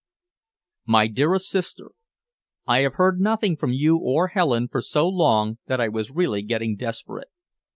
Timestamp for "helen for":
4.29-4.81